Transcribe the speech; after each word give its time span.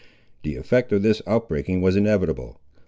The 0.41 0.55
effect 0.55 0.91
of 0.91 1.03
this 1.03 1.21
outbreaking 1.27 1.81
was 1.81 1.95
inevitable. 1.95 2.59